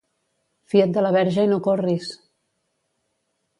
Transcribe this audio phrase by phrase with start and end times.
[0.73, 2.11] Fia't de la Verge i no corris!